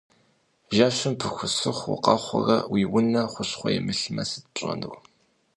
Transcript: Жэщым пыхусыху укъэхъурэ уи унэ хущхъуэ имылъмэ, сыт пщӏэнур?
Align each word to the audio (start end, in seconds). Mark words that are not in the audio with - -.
Жэщым 0.75 1.13
пыхусыху 1.19 1.89
укъэхъурэ 1.95 2.57
уи 2.71 2.81
унэ 2.97 3.21
хущхъуэ 3.31 3.69
имылъмэ, 3.77 4.23
сыт 4.29 4.45
пщӏэнур? 4.53 4.95